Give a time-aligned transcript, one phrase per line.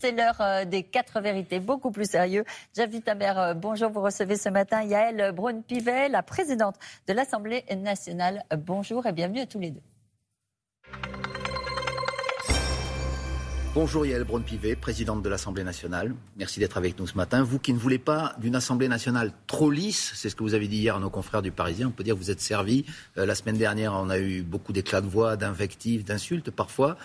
[0.00, 2.44] C'est l'heure euh, des quatre vérités, beaucoup plus sérieux.
[2.76, 3.90] Javi Taber, euh, bonjour.
[3.90, 6.76] Vous recevez ce matin Yael Braun-Pivet, la présidente
[7.08, 8.44] de l'Assemblée nationale.
[8.58, 9.80] Bonjour et bienvenue à tous les deux.
[13.74, 16.14] Bonjour Yael Braun-Pivet, présidente de l'Assemblée nationale.
[16.36, 17.42] Merci d'être avec nous ce matin.
[17.42, 20.68] Vous qui ne voulez pas d'une Assemblée nationale trop lisse, c'est ce que vous avez
[20.68, 22.86] dit hier à nos confrères du Parisien, on peut dire que vous êtes servi.
[23.16, 26.96] Euh, la semaine dernière, on a eu beaucoup d'éclats de voix, d'invectives, d'insultes parfois.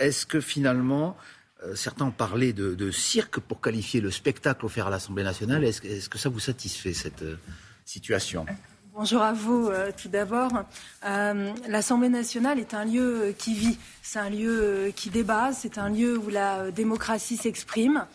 [0.00, 1.16] Est-ce que finalement,
[1.64, 5.64] euh, certains ont parlé de, cirque pour qualifier le spectacle offert à l'Assemblée nationale.
[5.64, 7.36] Est-ce que ça vous satisfait, cette euh,
[7.84, 8.46] situation?
[8.94, 10.64] Bonjour à vous euh, tout d'abord.
[11.02, 16.16] L'Assemblée nationale est un lieu qui vit, c'est un lieu qui débat, c'est un lieu
[16.18, 18.06] où la démocratie s'exprime.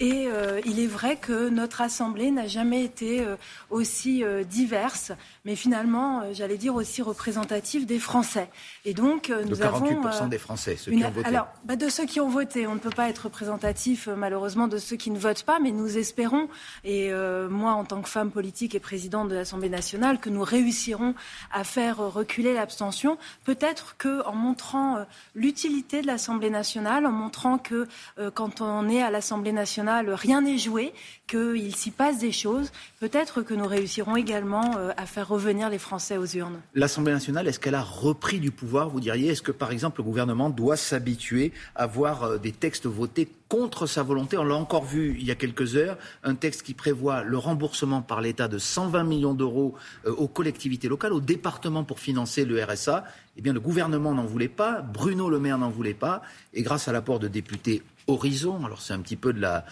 [0.00, 3.36] Et euh, il est vrai que notre Assemblée n'a jamais été euh,
[3.68, 5.12] aussi euh, diverse,
[5.44, 8.48] mais finalement, j'allais dire aussi représentative des Français.
[8.86, 11.28] Et donc, nous de 48% des Français, ceux qui ont voté.
[11.28, 14.78] Alors, bah, de ceux qui ont voté, on ne peut pas être représentatif, malheureusement, de
[14.78, 16.48] ceux qui ne votent pas, mais nous espérons,
[16.84, 17.10] et
[17.50, 21.14] moi, en tant que femme politique et présidente de l'Assemblée nationale, que nous réussirons
[21.52, 23.18] à faire reculer l'abstention.
[23.44, 25.04] Peut-être qu'en montrant
[25.34, 27.86] l'utilité de l'Assemblée nationale, en montrant que
[28.34, 30.92] quand on est à l'Assemblée nationale, rien n'est joué,
[31.26, 32.72] qu'il s'y passe des choses.
[32.98, 36.60] Peut-être que nous réussirons également euh, à faire revenir les Français aux urnes.
[36.74, 39.30] L'Assemblée nationale, est-ce qu'elle a repris du pouvoir, vous diriez?
[39.30, 43.86] Est-ce que, par exemple, le gouvernement doit s'habituer à voir euh, des textes votés contre
[43.86, 44.36] sa volonté?
[44.38, 48.02] On l'a encore vu il y a quelques heures, un texte qui prévoit le remboursement
[48.02, 49.74] par l'État de 120 millions d'euros
[50.06, 53.04] euh, aux collectivités locales, aux départements pour financer le RSA.
[53.36, 56.88] Eh bien, le gouvernement n'en voulait pas, Bruno Le Maire n'en voulait pas, et grâce
[56.88, 59.64] à l'apport de députés Horizon, alors c'est un petit peu de la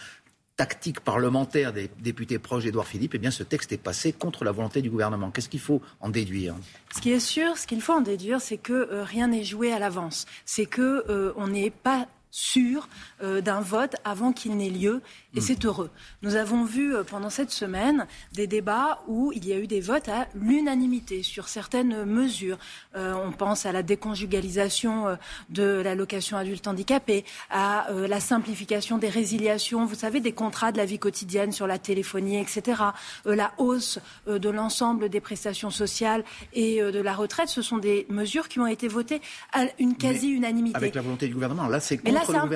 [0.59, 4.51] tactique parlementaire des députés proches d'Édouard Philippe, eh bien ce texte est passé contre la
[4.51, 5.31] volonté du gouvernement.
[5.31, 6.53] Qu'est-ce qu'il faut en déduire?
[6.93, 9.71] Ce qui est sûr, ce qu'il faut en déduire, c'est que euh, rien n'est joué
[9.71, 10.25] à l'avance.
[10.43, 12.87] C'est que euh, n'est pas sûr
[13.23, 15.01] euh, d'un vote avant qu'il n'ait lieu,
[15.35, 15.89] et c'est heureux.
[16.21, 19.81] Nous avons vu euh, pendant cette semaine des débats où il y a eu des
[19.81, 22.57] votes à l'unanimité sur certaines mesures.
[22.95, 25.17] Euh, on pense à la déconjugalisation
[25.49, 30.85] de l'allocation adulte handicapé, à la simplification des résiliations, vous savez, des contrats de la
[30.85, 32.81] vie quotidienne sur la téléphonie, etc.
[33.25, 36.23] la hausse de l'ensemble des prestations sociales
[36.53, 39.21] et de la retraite, ce sont des mesures qui ont été votées
[39.53, 40.75] à une quasi-unanimité.
[40.75, 41.97] Avec la volonté du gouvernement, là c'est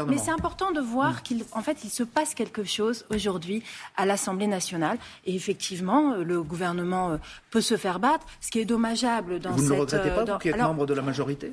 [0.07, 1.21] mais c'est important de voir mm.
[1.23, 3.63] qu'il en fait, il se passe quelque chose aujourd'hui
[3.95, 4.97] à l'Assemblée nationale.
[5.25, 7.17] Et effectivement, euh, le gouvernement euh,
[7.51, 8.25] peut se faire battre.
[8.41, 9.67] Ce qui est dommageable dans vous cette...
[9.67, 11.51] Vous ne le regrettez pas, euh, vous qui êtes membre de la majorité?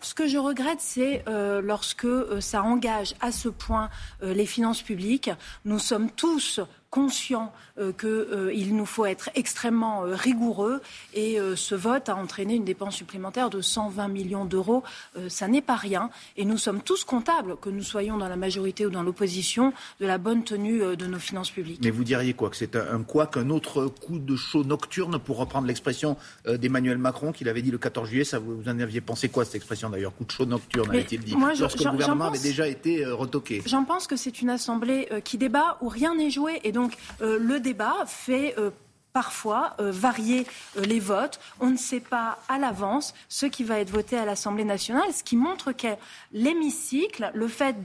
[0.00, 1.24] Ce que je regrette, c'est
[1.62, 2.06] lorsque
[2.40, 3.88] ça engage à ce point
[4.22, 5.30] les finances publiques.
[5.64, 6.60] Nous sommes tous
[6.92, 10.82] conscient euh, qu'il euh, nous faut être extrêmement euh, rigoureux
[11.14, 14.82] et ce vote a entraîné une dépense supplémentaire de 120 millions d'euros.
[15.28, 18.84] ça n'est pas rien et nous sommes tous comptables, que nous soyons dans la majorité
[18.84, 21.80] ou dans l'opposition, de la bonne tenue de nos finances publiques.
[21.82, 25.38] Mais vous diriez quoi Que c'est un, quoi qu'un autre coup de chaud nocturne, pour
[25.38, 26.16] reprendre l'expression
[26.46, 28.24] d'Emmanuel Macron qu'il avait dit le 14 juillet?
[28.24, 30.14] Ça, Vous en aviez pensé quoi cette expression d'ailleurs?
[30.14, 31.36] Coup de chaud nocturne, avait-il dit?
[31.36, 33.62] moi, Lorsque le gouvernement avait déjà été retoqué.
[33.64, 36.96] J'en pense que c'est une assemblée qui débat où rien n'est joué et donc donc
[37.20, 38.70] euh, le débat fait euh,
[39.12, 41.38] parfois euh, varier les votes.
[41.60, 45.22] On ne sait pas à l'avance ce qui va être voté à l'Assemblée nationale, ce
[45.22, 45.94] qui montre que
[46.32, 47.76] l'hémicycle, le fait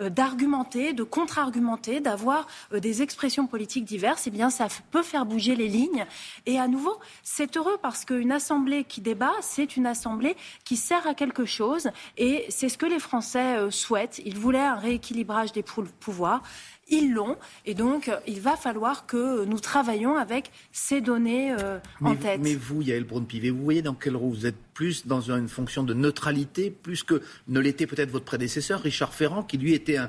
[0.00, 5.68] d'argumenter, de contre-argumenter, d'avoir des expressions politiques diverses, eh bien ça peut faire bouger les
[5.68, 6.06] lignes.
[6.46, 11.06] Et à nouveau, c'est heureux parce qu'une assemblée qui débat, c'est une assemblée qui sert
[11.06, 14.22] à quelque chose, et c'est ce que les Français souhaitent.
[14.24, 16.42] Ils voulaient un rééquilibrage des pouvoirs.
[16.88, 17.36] Ils l'ont.
[17.64, 22.40] Et donc, il va falloir que nous travaillions avec ces données euh, en tête.
[22.42, 25.82] Mais vous, Yael Braun-Pivet, vous voyez dans quel rôle vous êtes plus dans une fonction
[25.82, 30.08] de neutralité, plus que ne l'était peut-être votre prédécesseur, Richard Ferrand, qui lui était un,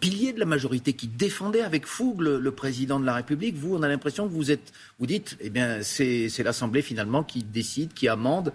[0.00, 3.56] pilier de la majorité, qui défendait avec fougue le, président de la République.
[3.56, 7.42] Vous, on a l'impression que vous êtes, vous dites, eh bien, c'est l'Assemblée finalement qui
[7.42, 8.52] décide, qui amende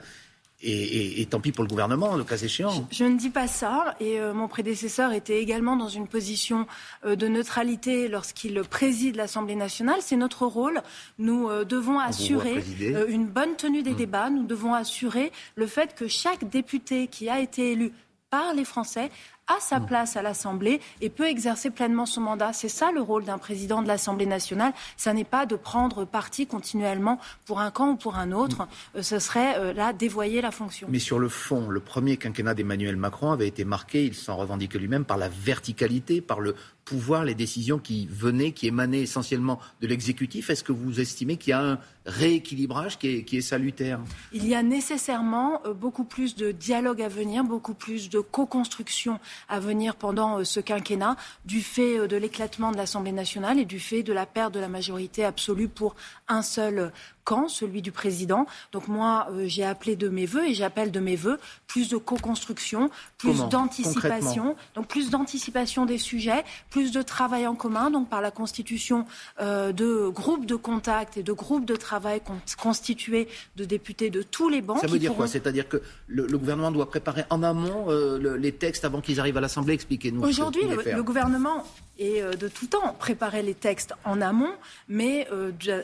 [0.65, 2.87] et, tant pis pour le gouvernement, le cas échéant.
[2.91, 3.95] Je, ne dis pas ça.
[3.99, 6.65] Et euh, mon prédécesseur était également dans une position
[7.05, 9.97] euh, de neutralité lorsqu'il préside l'Assemblée nationale.
[10.01, 10.81] C'est notre rôle.
[11.19, 12.63] Nous euh, devons assurer
[13.07, 13.95] une bonne tenue des mmh.
[13.95, 14.29] débats.
[14.29, 17.91] Nous devons assurer le fait que chaque député qui a été élu
[18.29, 19.11] par les Français
[19.47, 19.85] a sa mm.
[19.85, 22.53] place à l'Assemblée et peut exercer pleinement son mandat.
[22.53, 24.73] C'est ça le rôle d'un président de l'Assemblée nationale.
[24.97, 28.63] Ça n'est pas de prendre parti continuellement pour un camp ou pour un autre.
[28.63, 28.97] Mm.
[28.97, 30.87] Euh, ce serait euh, là dévoyer la fonction.
[30.89, 34.73] Mais sur le fond, le premier quinquennat d'Emmanuel Macron avait été marqué, il s'en revendique
[34.73, 36.55] lui-même, par la verticalité, par le
[36.85, 40.51] pouvoir, les décisions qui venaient, qui émanaient essentiellement de l'exécutif.
[40.51, 43.99] Est-ce que vous estimez qu'il y a un rééquilibrage qui est, salutaire?
[44.31, 49.19] Il y a nécessairement euh, beaucoup plus de dialogue à venir, beaucoup plus de co-construction
[49.49, 51.15] à venir pendant ce quinquennat,
[51.45, 54.67] du fait de l'éclatement de l'Assemblée nationale et du fait de la perte de la
[54.67, 55.95] majorité absolue pour
[56.27, 56.91] un seul
[57.25, 58.45] camp, celui du président.
[58.71, 61.97] Donc moi, euh, j'ai appelé de mes voeux et j'appelle de mes voeux plus de
[61.97, 68.21] co-construction, plus d'anticipation, donc plus d'anticipation des sujets, plus de travail en commun, donc par
[68.21, 69.05] la constitution
[69.41, 72.21] euh, de groupes de contact et de groupes de travail
[72.57, 73.27] constitués
[73.57, 74.79] de députés de tous les bancs.
[74.79, 75.27] Ça veut dire quoi?
[75.27, 79.41] C'est-à-dire que le, gouvernement doit préparer en amont euh, les textes avant qu'ils arrivent à
[79.41, 79.73] l'Assemblée?
[79.73, 80.21] Expliquez-nous.
[80.21, 81.65] Aujourd'hui, le, gouvernement
[81.97, 84.53] et de tout temps préparer les textes en amont,
[84.89, 85.27] mais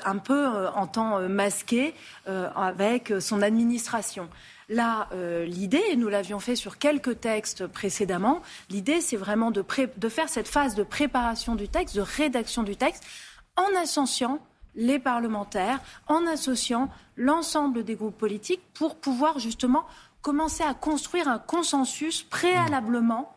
[0.06, 1.94] un peu en temps masqué
[2.28, 4.30] euh, avec son administration.
[4.70, 9.66] Là, euh, l'idée, et nous l'avions fait sur quelques textes précédemment, l'idée, c'est vraiment de,
[9.98, 13.04] de, faire cette phase de préparation du texte, de rédaction du texte,
[13.58, 14.40] en associant
[14.76, 19.86] les parlementaires, en associant l'ensemble des groupes politiques pour pouvoir justement
[20.22, 23.34] commencer à construire un consensus préalablement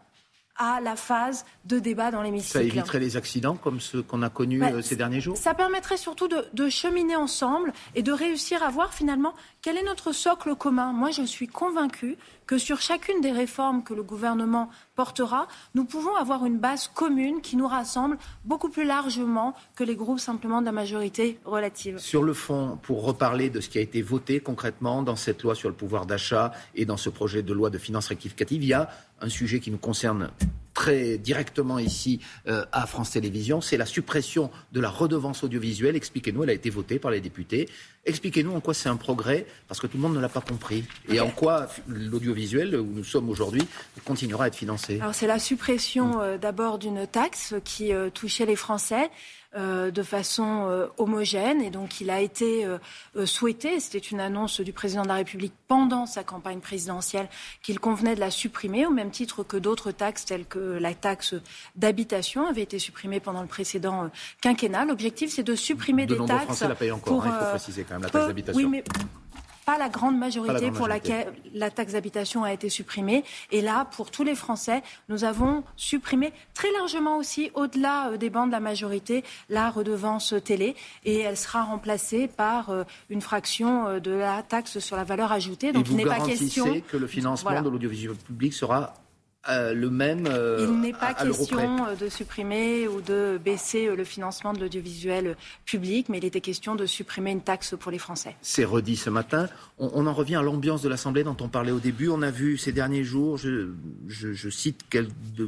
[0.56, 2.58] à la phase de débat dans l'hémicycle.
[2.58, 5.54] Ça éviterait les accidents comme ceux qu'on a connus bah, euh, ces derniers jours Ça
[5.54, 10.12] permettrait surtout de, de, cheminer ensemble et de réussir à voir finalement quel est notre
[10.12, 10.92] socle commun.
[10.92, 12.16] Moi, je suis convaincue
[12.46, 17.40] que sur chacune des réformes que le gouvernement portera, nous pouvons avoir une base commune
[17.40, 21.98] qui nous rassemble beaucoup plus largement que les groupes simplement de la majorité relative.
[21.98, 25.54] Sur le fond, pour reparler de ce qui a été voté concrètement dans cette loi
[25.54, 28.72] sur le pouvoir d'achat et dans ce projet de loi de finances rectificative, il y
[28.74, 28.88] a
[29.20, 30.30] un sujet qui nous concerne
[30.74, 35.96] très directement ici euh, à France Télévisions, c'est la suppression de la redevance audiovisuelle.
[35.96, 37.68] Expliquez-nous, elle a été votée par les députés.
[38.04, 40.84] Expliquez-nous en quoi c'est un progrès, parce que tout le monde ne l'a pas compris,
[41.08, 43.62] et en quoi l'audiovisuel, où nous sommes aujourd'hui,
[44.04, 45.00] continuera à être financé.
[45.00, 49.10] Alors c'est la suppression euh, d'abord d'une taxe qui euh, touchait les Français.
[49.56, 51.62] Euh, de façon euh, homogène.
[51.62, 52.78] Et donc, il a été euh,
[53.24, 57.28] souhaité, c'était une annonce du président de la République pendant sa campagne présidentielle,
[57.62, 61.36] qu'il convenait de la supprimer, au même titre que d'autres taxes, telles que la taxe
[61.76, 64.10] d'habitation avait été supprimée pendant le précédent
[64.42, 64.86] quinquennat.
[64.86, 66.44] L'objectif, c'est de supprimer de des taxes.
[66.46, 68.60] Français la payent encore, hein, il faut préciser quand même, la taxe d'habitation.
[68.60, 68.82] Oui, mais
[69.64, 73.24] pas la grande majorité pour laquelle la taxe d'habitation a été supprimée.
[73.50, 78.30] Et là, pour tous les Français, nous avons supprimé très largement aussi, au-delà euh, des
[78.30, 80.74] bancs de la majorité, la redevance télé.
[81.04, 85.32] Et elle sera remplacée par euh, une fraction euh, de la taxe sur la valeur
[85.32, 85.72] ajoutée.
[85.72, 88.94] Donc il n'est pas question que le financement de l'audiovisuel public sera
[89.48, 90.26] euh, le même.
[90.26, 95.36] Euh, Il n'est pas question euh, de supprimer ou de baisser le financement de l'audiovisuel
[95.66, 98.36] public, mais il était question de supprimer une taxe pour les Français.
[98.40, 99.48] C'est redit ce matin.
[99.78, 102.08] On, en revient à l'ambiance de l'Assemblée dont on parlait au début.
[102.08, 104.82] On a vu ces derniers jours, je, cite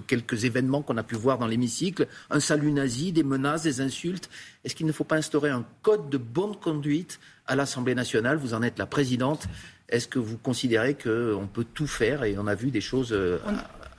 [0.06, 4.28] quelques événements qu'on a pu voir dans l'hémicycle, un salut nazi, des menaces, des insultes.
[4.64, 8.36] Est-ce qu'il ne faut pas instaurer un code de bonne conduite à l'Assemblée nationale?
[8.36, 9.46] Vous en êtes la présidente.
[9.88, 13.16] Est-ce que vous considérez qu'on peut tout faire et on a vu des choses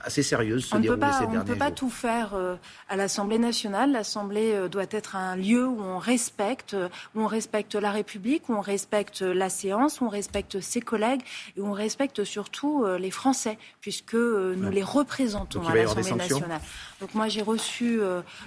[0.08, 2.56] assez sérieuse se on dérouler pas, ces On ne peut pas tout faire euh,
[2.88, 3.92] à l'Assemblée nationale.
[3.92, 8.48] L'Assemblée euh, doit être un lieu où on respecte, euh, où on respecte la République,
[8.48, 11.20] où on respecte la séance, où on respecte ses collègues
[11.56, 16.60] et où on respecte surtout les Français, puisque nous les représentons à l'Assemblée nationale.
[17.00, 18.00] Donc moi j'ai reçu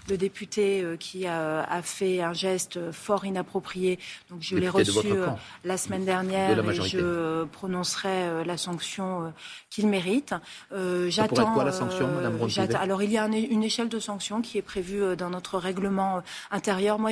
[0.09, 3.99] le député qui a, a, fait un geste fort inapproprié.
[4.29, 5.09] Donc je l'ai reçu
[5.63, 9.33] la semaine dernière et je prononcerai la sanction
[9.69, 10.33] qu'il mérite.
[11.07, 14.57] J'attends quoi la sanction, Madame euh, Alors il y a une échelle de sanctions qui
[14.57, 16.99] est prévue euh, dans notre règlement euh, intérieur.
[16.99, 17.11] Moi,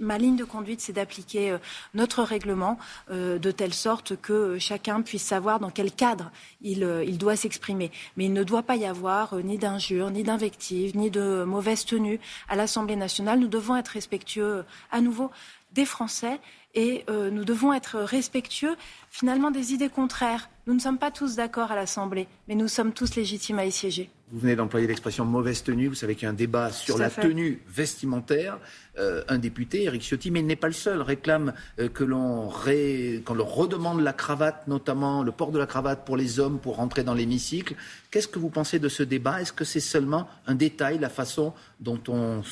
[0.00, 1.56] ma ligne de conduite, c'est d'appliquer
[1.94, 2.78] notre règlement
[3.10, 6.30] de telle sorte que chacun puisse savoir dans quel cadre
[6.62, 7.90] il, il doit s'exprimer.
[8.16, 12.20] Mais il ne doit pas y avoir ni d'injures, ni d'invectives, ni de mauvaise tenue
[12.48, 13.38] à l'Assemblée nationale.
[13.38, 15.30] Nous devons être respectueux à nouveau
[15.72, 16.40] des Français
[16.74, 18.76] et nous devons être respectueux
[19.10, 20.48] finalement des idées contraires.
[20.66, 23.72] Nous ne sommes pas tous d'accord à l'Assemblée, mais nous sommes tous légitimes à y
[23.72, 24.10] siéger.
[24.32, 25.86] Vous venez d'employer l'expression mauvaise tenue.
[25.86, 28.58] Vous savez qu'il y a un débat sur la tenue vestimentaire.
[28.98, 32.48] Euh, un député, Eric Ciotti, mais il n'est pas le seul, réclame euh, que l'on
[32.48, 33.22] ré...
[33.26, 37.14] redemande la cravate, notamment le port de la cravate pour les hommes pour rentrer dans
[37.14, 37.76] l'hémicycle.
[38.10, 39.42] Qu'est-ce que vous pensez de ce débat?
[39.42, 42.42] Est-ce que c'est seulement un détail, la façon dont on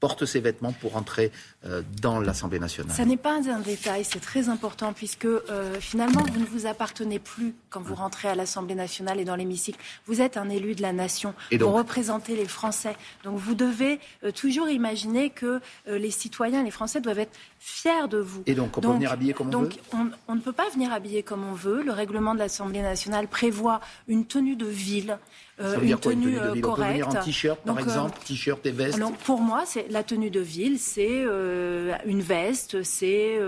[0.00, 1.57] porte ses vêtements pour entrer euh,
[2.00, 2.94] dans l'Assemblée nationale.
[2.94, 7.18] Ça n'est pas un détail, c'est très important puisque euh, finalement vous ne vous appartenez
[7.18, 9.78] plus quand vous rentrez à l'Assemblée nationale et dans l'hémicycle.
[10.06, 12.96] Vous êtes un élu de la nation, et vous représentez les Français.
[13.24, 18.18] Donc vous devez euh, toujours imaginer que les citoyens, les Français doivent être fiers de
[18.18, 18.42] vous.
[18.46, 19.80] Et donc on peut venir habillé comme on donc, veut?
[19.92, 21.82] on, on ne peut pas venir habillé comme on veut.
[21.82, 25.18] Le règlement de l'Assemblée nationale prévoit une tenue de ville
[25.82, 27.04] une tenue, correcte.
[27.04, 29.00] en t-shirt, par exemple, t-shirt et veste?
[29.24, 31.24] Pour moi, c'est la tenue de ville, c'est
[32.06, 33.38] une veste, c'est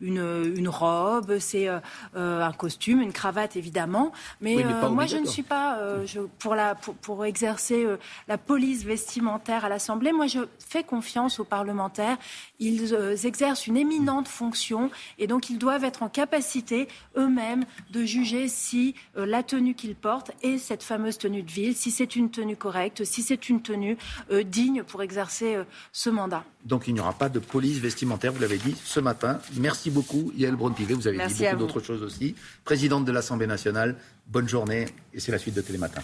[0.00, 1.68] une, une robe, c'est
[2.14, 4.12] un costume, une cravate évidemment.
[4.40, 7.86] Mais, moi, je ne suis pas je, pour, la, pour, pour exercer
[8.28, 10.12] la police vestimentaire à l'Assemblée.
[10.12, 12.16] Moi, je fais confiance aux parlementaires.
[12.58, 18.48] Ils exercent une éminente fonction et donc ils doivent être en capacité eux-mêmes de juger
[18.48, 22.30] si euh, la tenue qu'ils portent est cette fameuse tenue de ville, si c'est une
[22.30, 23.96] tenue correcte, si c'est une tenue
[24.30, 26.44] euh, digne pour exercer euh, ce mandat.
[26.64, 29.38] Donc il n'y aura pas de police vestimentaire, vous l'avez dit ce matin.
[29.58, 32.34] Merci beaucoup Yael Braun-Pivet, vous avez dit beaucoup d'autres choses aussi.
[32.64, 33.96] Présidente de l'Assemblée nationale,
[34.26, 36.02] bonne journée et c'est la suite de Télématin.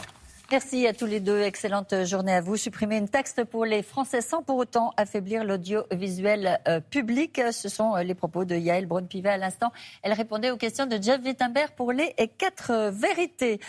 [0.50, 1.42] Merci à tous les deux.
[1.42, 2.56] Excellente journée à vous.
[2.56, 7.38] Supprimer une taxe pour les Français sans pour autant affaiblir l'audiovisuel euh, public.
[7.52, 9.70] Ce sont euh, les propos de Yael Braun-Pivet à l'instant.
[10.02, 13.60] Elle répondait aux questions de Jeff Wittenberg pour les quatre vérités.